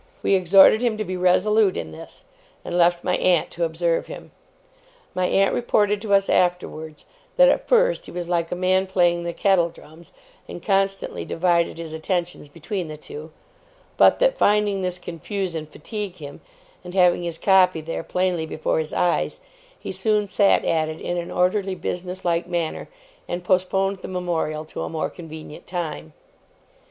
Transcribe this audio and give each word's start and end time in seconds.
We 0.23 0.33
exhorted 0.33 0.81
him 0.81 0.97
to 0.97 1.03
be 1.05 1.15
resolute 1.15 1.77
in 1.77 1.91
this, 1.91 2.25
and 2.65 2.75
left 2.75 3.03
my 3.03 3.17
aunt 3.17 3.51
to 3.51 3.63
observe 3.65 4.07
him. 4.07 4.31
My 5.13 5.27
aunt 5.27 5.53
reported 5.53 6.01
to 6.01 6.15
us, 6.15 6.27
afterwards, 6.27 7.05
that, 7.37 7.49
at 7.49 7.67
first, 7.67 8.07
he 8.07 8.11
was 8.11 8.27
like 8.27 8.51
a 8.51 8.55
man 8.55 8.87
playing 8.87 9.21
the 9.25 9.31
kettle 9.31 9.69
drums, 9.69 10.11
and 10.47 10.63
constantly 10.63 11.23
divided 11.23 11.77
his 11.77 11.93
attentions 11.93 12.49
between 12.49 12.87
the 12.87 12.97
two; 12.97 13.29
but 13.95 14.17
that, 14.17 14.39
finding 14.39 14.81
this 14.81 14.97
confuse 14.97 15.53
and 15.53 15.69
fatigue 15.69 16.15
him, 16.15 16.41
and 16.83 16.95
having 16.95 17.21
his 17.21 17.37
copy 17.37 17.79
there, 17.79 18.01
plainly 18.01 18.47
before 18.47 18.79
his 18.79 18.93
eyes, 18.95 19.41
he 19.79 19.91
soon 19.91 20.25
sat 20.25 20.65
at 20.65 20.89
it 20.89 20.99
in 20.99 21.17
an 21.17 21.29
orderly 21.29 21.75
business 21.75 22.25
like 22.25 22.47
manner, 22.47 22.87
and 23.27 23.43
postponed 23.43 23.97
the 23.97 24.07
Memorial 24.07 24.65
to 24.65 24.81
a 24.81 24.89
more 24.89 25.11
convenient 25.11 25.67
time. 25.67 26.13